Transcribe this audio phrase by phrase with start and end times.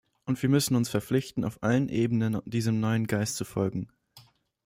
[0.25, 3.87] Und wir müssen uns verpflichten, auf allen Ebenen diesem neuen Geist zu folgen.